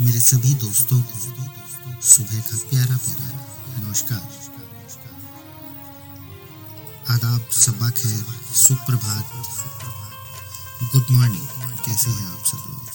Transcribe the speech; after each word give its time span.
मेरे 0.00 0.20
सभी 0.20 0.54
दोस्तों 0.54 1.02
को 1.02 1.18
सुबह 2.02 2.40
का 2.40 2.56
प्यारा 2.56 2.96
प्यारा 2.96 3.28
नमस्कार। 3.80 4.52
आदाब, 7.10 7.46
सबा 7.52 7.90
खैर, 7.90 8.26
सुप्रभात। 8.54 9.30
गुड 10.82 11.06
मॉर्निंग 11.10 11.48
कैसे 11.78 12.10
हैं 12.10 12.26
आप 12.26 12.44
सब 12.46 12.56
लोग? 12.56 12.88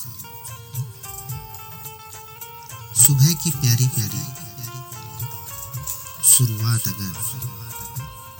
सुबह 2.96 3.34
की 3.34 3.52
प्यारी 3.52 3.88
प्यारी 3.88 4.24
शुरुआत 6.24 6.88
अगर 6.88 7.14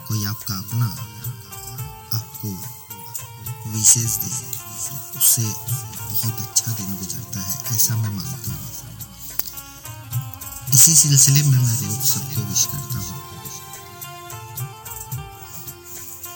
कोई 0.08 0.26
आपका 0.26 0.54
अपना 0.54 0.86
आपको 2.18 2.50
विशेष 3.72 4.16
दे, 4.16 4.32
उससे 5.20 5.56
बहुत 6.24 6.42
अच्छा 6.42 6.72
दिन 6.72 6.96
गुजरता 6.96 7.40
है, 7.42 7.76
ऐसा 7.76 7.96
मैं 7.96 8.10
मानता 8.10 8.52
हूँ। 8.52 8.60
इसी 10.74 10.94
सिलसिले 10.96 11.42
में 11.44 11.60
मैं 11.60 11.76
रोज 11.78 12.02
सबको 12.10 12.42
विश 12.42 12.66
करता 12.66 12.98
हूँ। 13.00 13.16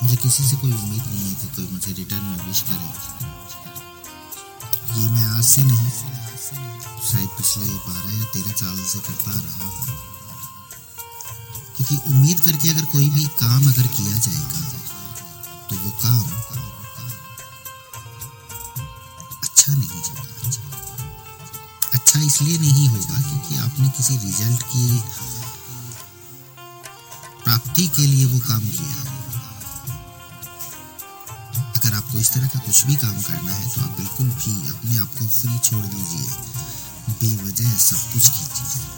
मुझे 0.03 0.15
किसी 0.15 0.43
से 0.43 0.55
कोई 0.55 0.71
उम्मीद 0.71 1.03
नहीं 1.03 1.25
है 1.25 1.33
कि 1.35 1.47
कोई 1.55 1.67
मुझे 1.67 1.91
रिटर्न 1.93 2.23
में 2.23 2.39
विश 2.47 2.61
करे। 2.61 2.89
ये 4.95 5.07
मैं 5.09 5.25
आज 5.27 5.45
से 5.45 5.61
नहीं, 5.63 5.89
शायद 7.05 7.29
पिछले 7.37 7.65
बारह 7.65 8.11
या 8.17 8.25
तेरह 8.33 8.53
साल 8.53 8.77
से 8.85 8.99
करता 8.99 9.31
रहा 9.31 9.65
हूँ। 9.65 9.85
क्योंकि 11.77 11.95
उम्मीद 12.09 12.39
करके 12.39 12.69
अगर 12.69 12.85
कोई 12.91 13.09
भी 13.09 13.23
काम 13.39 13.63
अगर 13.67 13.87
किया 13.89 14.17
जाएगा 14.17 14.61
तो 15.69 15.75
वो 15.75 15.89
काम 16.03 16.23
अच्छा 19.65 19.73
नहीं 19.73 19.89
होगा 19.89 20.23
अच्छा। 21.93 22.19
इसलिए 22.21 22.57
नहीं 22.57 22.87
होगा 22.87 23.21
क्योंकि 23.21 23.55
आपने 23.57 23.87
किसी 23.89 24.17
रिज़ल्ट 24.17 24.63
की 24.63 24.83
प्राप्ति 27.43 27.87
के 27.95 28.01
लिए 28.01 28.25
वो 28.25 28.39
काम 28.39 28.67
किया। 28.67 28.95
अगर 31.57 31.93
आपको 31.93 32.19
इस 32.19 32.31
तरह 32.33 32.47
का 32.47 32.59
कुछ 32.59 32.85
भी 32.85 32.95
काम 32.95 33.21
करना 33.21 33.53
है 33.53 33.69
तो 33.69 33.81
आप 33.81 33.97
बिल्कुल 33.97 34.29
भी 34.29 34.53
अपने 34.69 34.97
आप 34.97 35.11
को 35.19 35.27
फ्री 35.27 35.57
छोड़ 35.59 35.85
दीजिए। 35.85 36.29
बेवजह 37.21 37.73
सब 37.79 38.01
कुछ 38.13 38.29
कीजिए। 38.29 38.93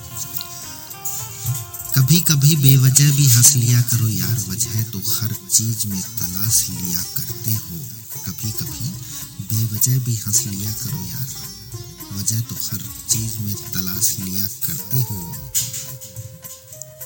कभी 1.95 2.19
कभी 2.21 2.55
बेवजह 2.55 3.11
भी 3.11 3.27
हंस 3.27 3.55
लिया 3.55 3.81
करो, 3.81 4.07
यार, 4.07 4.37
वजह 4.49 4.83
तो 4.83 4.99
हर 4.99 5.35
चीज़ 5.51 5.87
में 5.87 6.01
तलाश 6.01 6.65
लिया 6.69 7.01
करते 7.17 7.53
हो। 7.53 7.79
कभी 8.25 8.51
कभी 8.51 8.87
बेवजह 9.49 9.99
भी 10.05 10.15
हंस 10.17 10.39
लिया 10.45 10.71
करो 10.73 11.03
यार। 11.05 11.29
वजह 12.13 12.41
तो 12.41 12.55
हर 12.63 12.81
चीज़ 13.09 13.37
में 13.39 13.55
तलाश 13.73 14.07
लिया 14.19 14.47
करते 14.65 14.99
हो। 15.01 15.19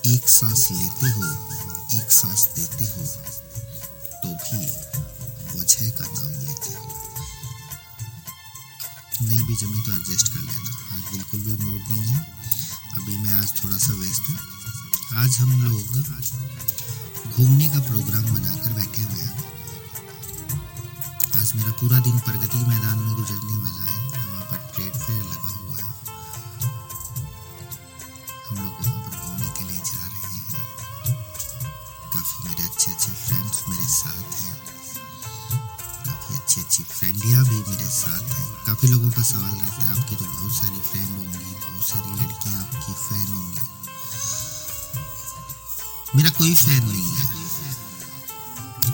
एक 0.05 0.29
सांस 0.29 0.67
लेते 0.71 1.09
हो, 1.09 1.27
एक 1.97 2.11
सांस 2.11 2.47
देते 2.55 2.85
हो 2.85 3.03
तो 4.21 4.29
भी 4.43 4.61
वजह 5.59 5.89
का 5.89 6.05
नाम 6.07 6.33
लेते 6.45 6.73
हो। 6.73 6.87
नहीं 9.21 9.43
भी 9.43 9.55
जमे 9.55 9.79
तो 9.81 9.91
एडजस्ट 9.91 10.27
कर 10.27 10.41
लेना। 10.41 10.71
आज 10.95 11.03
बिल्कुल 11.11 11.39
भी 11.41 11.53
मूड 11.63 11.81
नहीं 11.81 12.05
है। 12.05 12.19
अभी 12.93 13.17
मैं 13.17 13.33
आज 13.33 13.49
थोड़ा 13.63 13.77
सा 13.77 13.93
व्यस्त 13.93 14.29
हूँ। 14.29 14.37
आज 15.15 15.31
हम 15.37 15.51
लोग 15.63 15.81
घूमने 17.31 17.67
का 17.69 17.79
प्रोग्राम 17.81 18.25
बनाकर 18.25 18.73
बैठे 18.73 19.01
हुए 19.01 19.21
हैं। 19.21 19.30
मेरा 21.55 21.71
पूरा 21.71 21.99
दिन 21.99 22.19
प्रगति 22.19 22.57
मैदान 22.57 22.97
में 22.97 23.15
गुजरने 23.15 23.57
वाला 23.57 23.83
है। 23.91 23.97
वहाँ 24.27 24.43
पर 24.43 24.57
ट्रेड 24.75 24.93
फेयर 24.93 25.23
लगा 25.23 25.49
हुआ 25.49 25.77
है। 25.77 25.93
हम 28.49 28.55
लोग 28.55 28.73
वहाँ 28.81 29.01
पर 29.01 29.17
घूमने 29.17 29.49
के 29.57 29.63
लिए 29.63 29.79
जा 29.79 30.07
रहे 30.07 30.33
हैं। 30.33 30.53
काफ़ी 32.13 32.49
मेरे 32.49 32.63
अच्छे 32.63 32.91
अच्छे 32.91 33.11
फ्रेंड्स 33.11 33.63
मेरे 33.69 33.83
साथ 33.83 34.41
हैं। 34.41 34.55
काफ़ी 36.05 36.35
अच्छी 36.35 36.61
अच्छी 36.61 36.83
फ्रेंडियाँ 36.83 37.45
भी 37.45 37.55
मेरे 37.55 37.89
साथ 37.89 38.21
हैं। 38.21 38.47
काफ़ी 38.65 38.87
लोगों 38.87 39.11
का 39.11 39.21
सवाल 39.21 39.51
रहता 39.51 39.81
है, 39.81 39.99
आपकी 39.99 40.15
तो 40.15 40.25
बहुत 40.25 40.51
सारी 40.51 40.81
फ्रेंड 40.81 41.09
होंगी, 41.09 41.53
बहुत 41.53 41.87
सारी 41.87 42.23
लड़कियाँ 42.23 42.61
आपकी 42.61 42.93
फ़ैन 42.93 43.33
होंगी। 43.33 43.59
मेरा 46.15 46.29
कोई 46.29 46.55
फ़ैन 46.55 46.83
नहीं 46.83 47.11
है। 47.11 47.41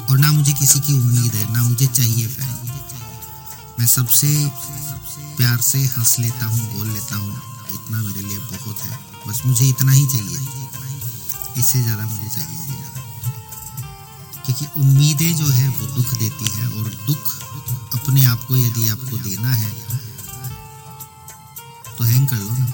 और 0.09 0.17
ना 0.17 0.31
मुझे 0.31 0.53
किसी 0.53 0.79
की 0.79 0.93
उम्मीद 0.93 1.35
है, 1.35 1.53
ना 1.53 1.63
मुझे 1.63 1.87
चाहिए 1.87 2.27
फ़ैन 2.27 2.46
मैं 3.77 3.87
सबसे 3.87 4.27
प्यार 5.37 5.57
से 5.61 5.79
हंस 5.87 6.15
लेता 6.19 6.45
हूँ, 6.45 6.59
बोल 6.73 6.87
लेता 6.87 7.15
हूँ 7.15 7.33
इतना 7.73 7.97
मेरे 7.99 8.21
लिए 8.21 8.37
बहुत 8.39 8.81
है। 8.81 8.99
बस 9.27 9.41
मुझे 9.45 9.65
इतना 9.67 9.91
ही 9.91 10.05
चाहिए। 10.07 10.37
इससे 11.59 11.81
ज़्यादा 11.81 12.05
मुझे 12.05 12.29
चाहिए 12.29 12.59
नहीं 12.59 12.75
क्योंकि 14.45 14.65
उम्मीदें 14.81 15.35
जो 15.35 15.47
है, 15.47 15.67
वो 15.69 15.85
दुख 15.87 16.13
देती 16.13 16.45
है 16.51 16.67
और 16.69 16.85
दुख 17.07 17.23
अपने 17.95 18.25
आप 18.25 18.43
को 18.47 18.57
यदि 18.57 18.87
आपको 18.89 19.17
देना 19.19 19.53
है 19.53 19.71
तो 21.97 22.03
हैंग 22.03 22.27
कर 22.27 22.37
लो 22.37 22.49
ना। 22.49 22.65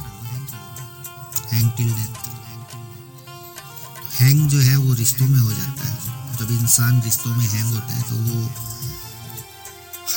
हैंग 1.52 1.72
टिल 1.78 1.90
डेथ 1.90 2.14
हैंग 4.14 4.48
जो 4.50 4.60
है, 4.60 4.76
वो 4.78 4.94
रिश्तों 4.96 5.28
में 5.28 5.40
हो 5.40 5.52
जाता 5.52 5.88
है। 5.88 6.38
जब 6.38 6.52
इंसान 6.52 7.02
रिश्तों 7.02 7.36
में 7.36 7.46
हैंग 7.46 7.74
होता 7.74 7.94
है 7.94 8.02
तो 8.04 8.16
वो 8.18 8.73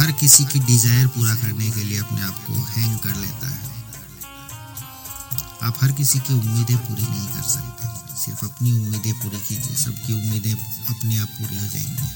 हर 0.00 0.12
किसी 0.12 0.44
की 0.44 0.58
डिज़ायर 0.58 1.06
पूरा 1.06 1.34
करने 1.34 1.70
के 1.70 1.84
लिए 1.84 1.98
अपने 1.98 2.22
आप 2.22 2.44
को 2.46 2.52
हैंग 2.52 2.98
कर 2.98 3.16
लेता 3.16 3.48
है। 3.48 3.70
आप 5.62 5.78
हर 5.82 5.92
किसी 5.92 6.18
की 6.18 6.34
उम्मीदें 6.34 6.76
पूरी 6.76 7.02
नहीं 7.02 7.26
कर 7.26 7.42
सकते। 7.42 8.16
सिर्फ़ 8.24 8.44
अपनी 8.44 8.72
उम्मीदें 8.72 9.12
पूरी 9.12 9.38
कीजिए। 9.38 9.76
सबकी 9.76 10.12
उम्मीदें 10.12 10.52
अपने 10.86 11.18
आप 11.18 11.28
पूरी 11.28 11.56
हो 11.56 11.66
जाएँगी। 11.66 12.08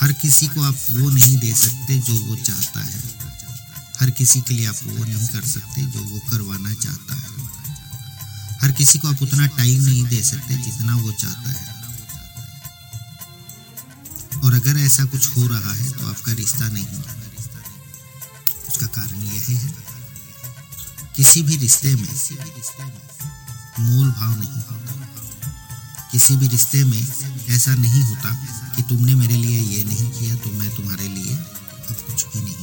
हर 0.00 0.12
किसी 0.12 0.46
को 0.46 0.62
आप 0.62 0.74
वो 0.90 1.10
नहीं 1.10 1.38
दे 1.38 1.54
सकते 1.54 1.98
जो 1.98 2.20
वो 2.26 2.36
चाहता 2.36 2.80
है। 2.80 3.02
हर 4.00 4.10
किसी 4.10 4.40
के 4.40 4.54
लिए 4.54 4.66
आप 4.66 4.76
वो 4.84 5.04
नहीं 5.04 5.28
कर 5.28 5.42
सकते 5.42 5.82
जो 5.82 6.00
वो 6.00 6.20
करवाना 6.30 6.74
चाहता 6.74 7.14
है। 7.14 7.48
हर 8.62 8.72
किसी 8.72 8.98
को 8.98 9.08
आप 9.08 9.22
उतना 9.22 9.46
टाइम 9.46 9.82
नहीं 9.82 10.04
दे 10.04 10.22
सकते 10.22 10.56
जितना 10.56 10.96
वो 10.96 11.12
चाहता 11.12 11.50
है। 11.50 11.73
और 14.44 14.54
अगर 14.54 14.78
ऐसा 14.80 15.04
कुछ 15.06 15.36
हो 15.36 15.46
रहा 15.48 15.72
है 15.72 15.90
तो 15.90 16.06
आपका 16.08 16.32
रिश्ता 16.34 16.68
नहीं 16.68 16.86
उसका 18.68 18.86
कारण 18.88 19.22
यह 19.22 19.44
है, 19.48 19.56
किसी 21.16 21.42
भी 21.42 21.56
रिश्ते 21.56 21.94
में 21.94 22.08
मोल 23.80 24.08
भाव 24.10 24.32
नहीं 24.40 24.62
किसी 26.12 26.36
भी 26.36 26.48
रिश्ते 26.48 26.80
में 26.84 27.02
ऐसा 27.54 27.74
नहीं 27.76 28.02
होता 28.02 28.30
कि 28.76 28.82
तुमने 28.88 29.14
मेरे 29.14 29.36
लिए 29.36 29.60
ये 29.60 29.84
नहीं 29.84 30.10
किया 30.10 30.34
तो 30.36 30.50
मैं 30.52 30.70
तुम्हारे 30.76 31.08
लिए 31.08 31.34
अब 31.34 31.96
कुछ 32.06 32.24
भी 32.26 32.40
नहीं। 32.40 32.54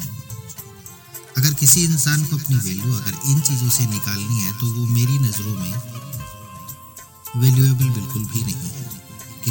अगर 1.37 1.53
किसी 1.55 1.83
इंसान 1.85 2.23
को 2.25 2.37
अपनी 2.37 2.55
वैल्यू 2.57 2.93
अगर 2.93 3.13
इन 3.31 3.39
चीज़ों 3.41 3.69
से 3.69 3.83
निकालनी 3.87 4.37
है 4.41 4.51
तो 4.59 4.65
वो 4.73 4.85
मेरी 4.87 5.17
नज़रों 5.19 5.55
में 5.55 5.73
वैल्यूएबल 7.37 7.89
बिल्कुल 7.89 8.23
भी 8.25 8.41
नहीं। 8.43 8.60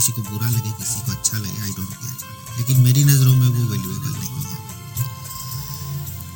किसी 0.01 0.13
को 0.13 0.23
बुरा 0.25 0.49
लगे, 0.49 0.71
किसी 0.73 1.01
को 1.05 1.13
अच्छा 1.13 1.39
लगे 1.39 1.61
आई 1.63 1.73
डोंट 1.77 1.93
केयर 1.93 2.15
लेकिन 2.59 2.81
मेरी 2.83 3.03
नज़रों 3.05 3.35
में 3.35 3.49
वो 3.49 3.63
वैल्यूएबल 3.71 4.13
नहीं 4.13 4.45
है। 4.45 4.57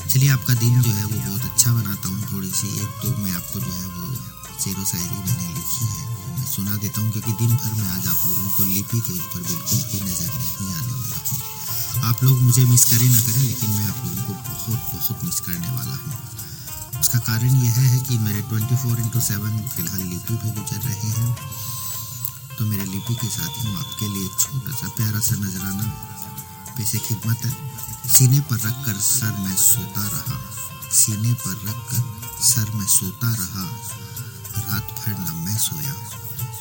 चलिए, 0.05 0.29
आपका 0.31 0.55
दिन 0.55 0.83
जो 0.83 0.91
है 0.91 1.05
वो 1.05 1.17
बहुत 1.19 1.45
अच्छा 1.45 1.73
बनाता 1.73 2.09
हूँ 2.09 2.21
थोड़ी 2.33 2.51
सी 2.51 2.69
एक 2.83 2.91
तो 3.03 3.09
मैं 3.23 3.33
आपको 3.33 3.61
जो 3.61 3.73
है 3.73 3.87
वो 3.95 4.05
शेरो 4.65 4.85
शायरी 4.85 5.17
मैंने 5.17 5.49
लिखी 5.55 5.85
है। 5.87 6.05
मैं 6.37 6.45
सुना 6.45 6.77
देता 6.77 7.01
हूँ 7.01 7.11
क्योंकि 7.13 7.33
दिन 7.41 7.57
भर 7.57 7.73
में 7.81 7.89
आज 7.89 8.07
आप 8.07 8.21
लोगों 8.27 8.49
को 8.57 8.65
लिपि 8.65 9.01
के 9.01 9.13
ऊपर 9.15 9.41
बिल्कुल 9.49 9.81
भी 9.81 10.01
नज़र 10.05 10.31
नहीं 10.37 10.69
आने 10.75 10.93
वाला 10.93 12.09
आप 12.11 12.23
लोग 12.25 12.37
मुझे 12.43 12.65
मिस 12.65 12.85
करें 12.85 13.09
ना 13.09 13.21
करें, 13.21 13.43
लेकिन 13.43 13.71
मैं 13.71 13.89
आप 13.89 13.99
लोगों 14.05 14.23
को 14.23 14.33
बहुत 14.45 14.81
बहुत 14.93 15.25
मिस 15.25 15.41
करने 15.41 15.71
वाला 15.77 15.97
हूँ। 16.05 17.01
उसका 17.01 17.19
कारण 17.33 17.53
यह 17.65 17.77
है 17.83 17.99
कि 18.09 18.19
मेरे 18.29 18.41
ट्वेंटी 18.49 18.77
फोर 18.83 19.01
इंटू 19.01 19.21
सेवन 19.29 19.59
फ़िलहाल 19.77 20.03
लिपि 20.03 20.35
पे 20.35 20.51
गुजर 20.61 20.81
रहे 20.89 21.11
हैं। 21.19 21.37
तो 22.59 22.65
मेरे 22.65 22.85
लिपि 22.85 23.15
के 23.15 23.29
साथ 23.29 23.49
ही 23.49 23.75
आपके 23.77 24.09
लिए 24.09 24.29
छोटा 24.29 24.73
सा 24.73 24.89
प्यारा 24.89 25.21
सा 25.21 25.35
नजराना 25.35 25.85
पेशे 26.77 26.99
खिदमत 26.99 27.39
है। 27.45 27.79
सीने 28.09 28.41
पर 28.41 28.57
रख 28.57 28.87
कर 28.87 29.01
सर 29.01 29.31
में 29.31 29.57
सोता 29.57 30.03
रहा। 30.09 30.55
सीने 30.91 31.33
पर 31.33 31.53
रख 31.53 31.77
कर 31.77 32.03
सर 32.43 32.71
में 32.71 32.87
सोता 32.87 33.35
रहा। 33.35 33.65
रात 34.69 34.93
भर 34.93 35.19
न 35.19 35.35
मैं 35.35 35.57
सोया, 35.57 35.95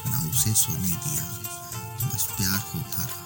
न 0.08 0.32
उसे 0.34 0.54
सोने 0.54 0.92
दिया। 0.92 1.24
बस 2.08 2.28
प्यार 2.38 2.72
होता 2.76 3.04
रहा। 3.04 3.24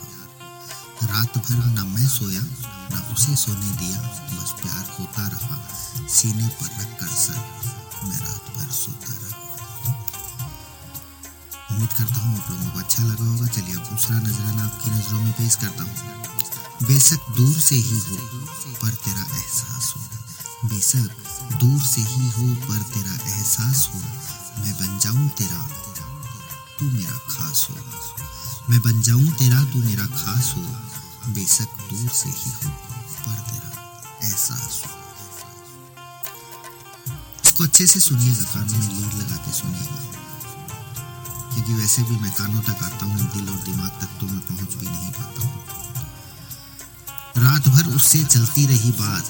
रात 1.08 1.38
भर 1.38 1.56
न 1.56 1.88
मैं 1.88 2.08
सोया, 2.08 2.42
न 2.92 3.16
उसे 3.18 3.36
सोने 3.36 3.72
दिया। 3.72 4.02
बस 4.02 4.52
प्यार 4.62 4.96
होता 5.00 5.28
रहा। 5.28 5.68
सीने 6.08 6.48
पर 6.48 6.66
रख 6.66 7.00
कर 7.00 7.08
सर 7.08 7.62
मैं 8.08 8.18
रात 8.18 8.58
भर 8.58 8.72
सोता 8.72 9.14
रहा। 9.14 9.47
उम्मीद 11.78 11.94
करता 11.94 12.14
हूँ 12.14 12.44
आप 12.44 12.52
लोगों 12.52 12.70
को 12.72 12.80
अच्छा 12.80 13.04
लगा 13.04 13.26
होगा। 13.26 13.48
चलिए 13.48 13.76
अब 13.76 13.82
दूसरा 13.82 14.20
नजराना 14.20 14.64
आपकी 14.64 14.92
नज़रों 14.92 15.24
में 15.24 15.34
पेश 15.34 15.56
करता 15.56 15.84
हूँ। 15.84 15.94
बेशक 16.88 17.20
दूर 17.38 17.60
से 17.60 17.76
ही 17.76 18.00
हो, 18.00 18.18
पर 18.74 18.94
तेरा 18.94 19.22
एहसास 19.22 19.94
हो। 19.98 20.02
बेशक 20.70 21.10
दूर 21.54 21.82
से 21.82 22.02
ही 22.02 22.30
हो, 22.30 22.56
पर 22.56 22.82
तेरा 22.84 23.14
एहसास 23.14 23.90
हो। 23.94 24.00
मैं 24.62 24.74
बन 24.74 25.00
जाऊँ 25.00 25.30
तेरा, 25.30 25.68
तू 26.80 26.86
मेरा 26.86 27.18
खास 27.18 27.68
हो। 27.72 27.76
मैं 28.70 28.82
बन 28.82 29.02
जाऊँ 29.02 29.28
तेरा, 29.28 29.64
तू 29.64 29.84
मेरा 29.84 30.06
खास 30.06 30.54
हो। 30.58 30.62
बेशक 31.34 31.78
दूर 31.90 32.10
से 32.10 32.30
ही 32.30 32.52
हो, 32.52 32.70
पर 33.20 33.40
तेरा 33.52 34.02
एहसास 34.24 34.84
हो। 34.86 34.92
इसको 37.46 37.64
अच्छे 37.64 37.88
से 37.88 38.00
सुनिएगा, 38.00 38.44
कानों 38.44 38.78
में 38.78 38.90
लीड 38.90 39.14
लगा 39.14 39.36
के 39.36 39.52
सुनिएगा। 39.52 40.07
क्योंकि 41.58 41.74
वैसे 41.74 42.02
भी 42.04 42.16
मैं 42.22 42.32
कानों 42.34 42.62
तक 42.62 42.82
आता 42.84 43.06
हूँ, 43.06 43.18
दिल 43.34 43.50
और 43.50 43.58
दिमाग 43.60 43.94
तक 44.02 44.10
तो 44.20 44.26
मैं 44.28 44.40
पहुँच 44.42 44.74
भी 44.74 44.88
नहीं 44.88 45.12
पाता 45.12 45.42
हूँ। 45.44 45.54
रात 47.38 47.68
भर 47.68 47.88
उससे 47.96 48.24
चलती 48.26 48.66
रही 48.66 48.92
बात। 48.92 49.26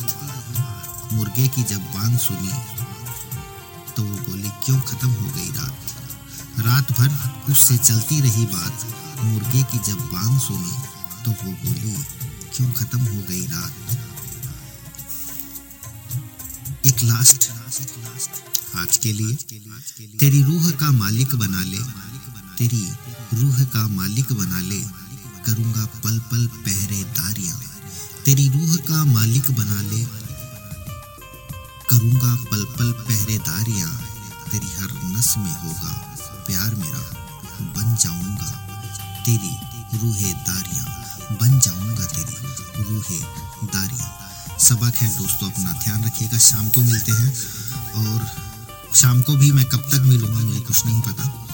मुर्गे 1.13 1.47
की 1.47 1.63
जब 1.63 1.81
बांग 1.94 2.18
सुनी 2.19 2.51
तो 3.95 4.03
वो 4.03 4.18
बोली, 4.19 4.50
क्यों 4.65 4.79
खत्म 4.81 5.09
हो 5.09 5.27
गई 5.35 5.50
रात? 5.51 5.75
रात 6.59 6.91
भर 6.91 7.09
उससे 7.51 7.77
चलती 7.79 8.19
रही 8.21 8.45
बात। 8.47 8.85
मुर्गे 9.23 9.63
की 9.63 9.80
जब 9.88 10.00
बांग 10.12 10.39
सुनी 10.39 10.75
तो 11.25 11.31
वो 11.33 11.51
बोली, 11.63 11.95
क्यों 12.53 12.71
खत्म 12.73 13.00
हो 13.00 13.21
गई 13.30 13.45
रात? 13.47 13.73
एक 16.88 17.03
लास्ट 17.03 17.51
आज 18.77 18.97
के 18.97 19.12
लिए, 19.13 19.35
तेरी 20.18 20.41
रूह 20.44 20.69
का 20.73 20.91
मालिक 20.94 21.35
बना 21.38 21.63
ले। 21.63 21.77
तेरी 22.57 22.86
रूह 23.33 23.63
का 23.65 23.88
मालिक 23.88 24.31
बना 24.33 24.59
ले, 24.62 24.80
करूँगा 25.45 25.86
पल 26.04 26.19
पल 26.31 26.45
पहरेदारियाँ 26.65 27.57
तेरी 28.25 28.48
रूह 28.50 28.75
का 28.88 29.04
मालिक 29.06 29.51
बना 29.51 29.81
ले, 29.81 30.04
करूँगा 31.89 32.33
पल 32.51 32.63
पल 32.74 32.92
पहरेदारियाँ 33.04 33.92
तेरी 34.51 34.68
हर 34.80 34.92
नस 35.12 35.33
में 35.38 35.54
होगा 35.54 35.94
प्यार 36.48 36.75
मेरा, 36.75 37.04
बन 37.75 37.95
जाऊँगा 37.95 38.51
तेरी 39.25 39.54
रूहे 39.95 40.33
दारियाँ 40.50 41.38
बन 41.39 41.59
जाऊँगा 41.59 42.06
तेरी 42.06 42.83
रूहे 42.83 43.19
दारियाँ 43.65 44.57
सबक 44.59 44.95
है 44.95 45.07
दोस्तों, 45.18 45.50
अपना 45.51 45.71
ध्यान 45.83 46.04
रखिएगा। 46.04 46.38
शाम 46.39 46.69
को 46.69 46.81
मिलते 46.81 47.12
हैं 47.12 47.33
और 47.95 48.25
शाम 48.95 49.21
को 49.21 49.36
भी 49.36 49.51
मैं 49.51 49.65
कब 49.65 49.89
तक 49.92 50.01
मिलूँगा, 50.04 50.39
मुझे 50.39 50.59
कुछ 50.62 50.86
नहीं 50.86 51.01
पता। 51.01 51.46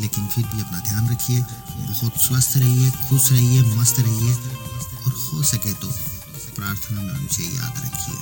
लेकिन 0.00 0.26
फिर 0.26 0.44
भी 0.46 0.60
अपना 0.60 0.80
ध्यान 0.80 1.08
रखिए। 1.08 1.40
बहुत 1.40 2.20
स्वस्थ 2.22 2.56
रहिए, 2.56 2.90
खुश 3.08 3.30
रहिए, 3.32 3.62
मस्त 3.76 4.00
रहिए 4.00 4.34
और 4.34 5.12
हो 5.24 5.42
सके 5.42 5.72
तो 5.74 5.88
प्रार्थना 6.56 7.02
में 7.02 7.20
मुझे 7.20 7.44
याद 7.44 7.82
रखिए। 7.84 8.16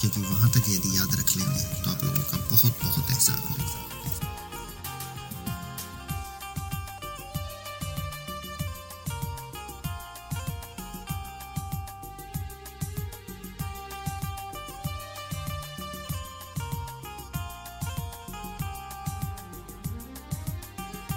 क्योंकि 0.00 0.20
वहाँ 0.20 0.50
तक 0.50 0.68
यदि 0.68 0.96
याद 0.98 1.14
रख 1.14 1.36
लेंगे 1.36 1.62
तो 1.82 1.90
आप 1.90 2.04
लोगों 2.04 2.22
का 2.22 2.38
बहुत 2.50 2.78
बहुत 2.84 3.10
एहसान 3.10 3.38
होगा। 3.50 3.81